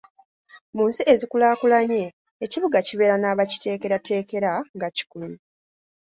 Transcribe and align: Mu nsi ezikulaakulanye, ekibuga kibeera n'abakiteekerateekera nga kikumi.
Mu 0.75 0.83
nsi 0.89 1.01
ezikulaakulanye, 1.13 2.03
ekibuga 2.45 2.77
kibeera 2.87 3.15
n'abakiteekerateekera 3.19 4.51
nga 4.75 4.87
kikumi. 4.95 5.35